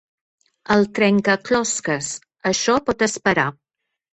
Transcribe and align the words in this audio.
El 0.75 0.85
trencaclosques. 0.99 2.09
Això 2.53 2.79
pot 2.89 3.07
esperar. 3.11 3.47